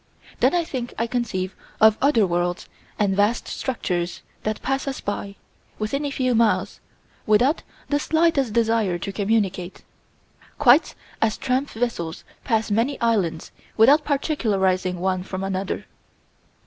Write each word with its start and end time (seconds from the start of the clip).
Then 0.39 0.55
I 0.55 0.63
think 0.63 0.95
I 0.97 1.05
conceive 1.05 1.55
of 1.79 1.95
other 2.01 2.25
worlds 2.25 2.67
and 2.97 3.15
vast 3.15 3.47
structures 3.47 4.23
that 4.41 4.59
pass 4.63 4.87
us 4.87 4.99
by, 4.99 5.35
within 5.77 6.05
a 6.05 6.09
few 6.09 6.33
miles, 6.33 6.79
without 7.27 7.61
the 7.89 7.99
slightest 7.99 8.51
desire 8.51 8.97
to 8.97 9.11
communicate, 9.11 9.83
quite 10.57 10.95
as 11.21 11.37
tramp 11.37 11.69
vessels 11.69 12.23
pass 12.43 12.71
many 12.71 12.99
islands 12.99 13.51
without 13.77 14.03
particularizing 14.03 14.99
one 14.99 15.21
from 15.21 15.43
another. 15.43 15.85